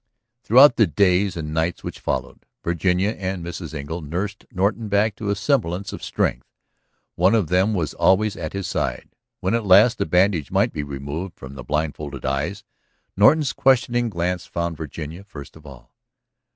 [0.41, 3.71] Throughout the days and nights which followed, Virginia and Mrs.
[3.75, 6.47] Engle nursed Norton back into a semblance of strength.
[7.13, 9.09] One of them was always at his side.
[9.41, 12.63] When at last the bandage might be removed from the blindfolded eyes
[13.15, 15.93] Norton's questing glance found Virginia first of all.